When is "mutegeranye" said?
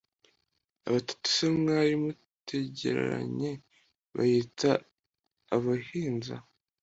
2.03-3.51